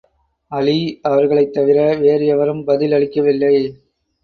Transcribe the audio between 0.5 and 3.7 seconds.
அலீ அவர்களைத் தவிர வேறு எவரும் பதில் அளிக்கவில்லை.